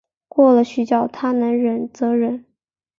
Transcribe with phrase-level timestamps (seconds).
[0.27, 2.45] 过了许久她能忍则忍